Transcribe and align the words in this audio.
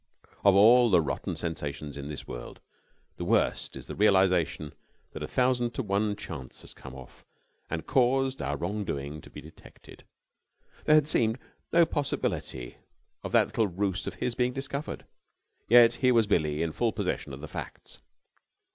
Of 0.43 0.55
all 0.55 0.89
the 0.89 0.99
rotten 0.99 1.35
sensations 1.35 1.95
in 1.95 2.07
this 2.07 2.27
world, 2.27 2.59
the 3.17 3.23
worst 3.23 3.75
is 3.75 3.85
the 3.85 3.93
realisation 3.93 4.73
that 5.11 5.21
a 5.21 5.27
thousand 5.27 5.75
to 5.75 5.83
one 5.83 6.15
chance 6.15 6.61
has 6.61 6.73
come 6.73 6.95
off, 6.95 7.23
and 7.69 7.85
caused 7.85 8.41
our 8.41 8.57
wrong 8.57 8.83
doing 8.83 9.21
to 9.21 9.29
be 9.29 9.41
detected. 9.41 10.03
There 10.85 10.95
had 10.95 11.07
seemed 11.07 11.37
no 11.71 11.85
possibility 11.85 12.77
of 13.23 13.31
that 13.33 13.45
little 13.49 13.67
ruse 13.67 14.07
of 14.07 14.15
his 14.15 14.33
being 14.33 14.53
discovered, 14.53 15.01
and 15.01 15.05
yet 15.69 15.93
here 15.97 16.15
was 16.15 16.25
Billie 16.25 16.63
in 16.63 16.71
full 16.71 16.91
possession 16.93 17.31
of 17.31 17.41
the 17.41 17.47
facts. 17.47 17.99